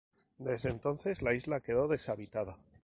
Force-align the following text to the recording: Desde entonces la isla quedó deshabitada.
Desde 0.39 0.69
entonces 0.71 1.21
la 1.21 1.31
isla 1.35 1.59
quedó 1.59 1.87
deshabitada. 1.87 2.57